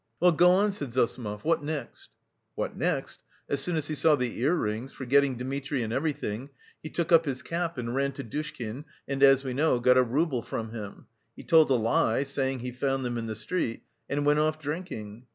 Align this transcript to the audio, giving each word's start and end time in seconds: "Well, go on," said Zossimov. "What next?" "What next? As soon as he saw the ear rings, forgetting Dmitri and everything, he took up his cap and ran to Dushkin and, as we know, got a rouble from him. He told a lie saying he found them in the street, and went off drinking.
"Well, 0.19 0.31
go 0.31 0.49
on," 0.49 0.71
said 0.71 0.93
Zossimov. 0.93 1.43
"What 1.45 1.61
next?" 1.61 2.09
"What 2.55 2.75
next? 2.75 3.21
As 3.47 3.61
soon 3.61 3.75
as 3.75 3.87
he 3.87 3.93
saw 3.93 4.15
the 4.15 4.39
ear 4.39 4.55
rings, 4.55 4.91
forgetting 4.91 5.37
Dmitri 5.37 5.83
and 5.83 5.93
everything, 5.93 6.49
he 6.81 6.89
took 6.89 7.11
up 7.11 7.25
his 7.25 7.43
cap 7.43 7.77
and 7.77 7.93
ran 7.93 8.11
to 8.13 8.23
Dushkin 8.23 8.85
and, 9.07 9.21
as 9.21 9.43
we 9.43 9.53
know, 9.53 9.79
got 9.79 9.99
a 9.99 10.03
rouble 10.03 10.41
from 10.41 10.71
him. 10.71 11.05
He 11.35 11.43
told 11.43 11.69
a 11.69 11.75
lie 11.75 12.23
saying 12.23 12.61
he 12.61 12.71
found 12.71 13.05
them 13.05 13.19
in 13.19 13.27
the 13.27 13.35
street, 13.35 13.83
and 14.09 14.25
went 14.25 14.39
off 14.39 14.57
drinking. 14.59 15.27